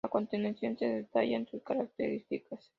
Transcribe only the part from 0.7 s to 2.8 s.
se detallan sus características.